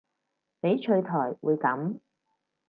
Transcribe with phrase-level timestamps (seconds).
[0.63, 1.99] 翡翠台會噉